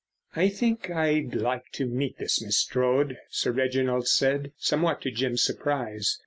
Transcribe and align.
"I 0.35 0.49
think 0.49 0.89
I'd 0.89 1.35
like 1.35 1.69
to 1.73 1.85
meet 1.85 2.17
this 2.17 2.41
Miss 2.43 2.57
Strode," 2.57 3.19
Sir 3.29 3.51
Reginald 3.51 4.07
said, 4.07 4.51
somewhat 4.57 4.99
to 5.01 5.11
Jim's 5.11 5.43
surprise. 5.43 6.17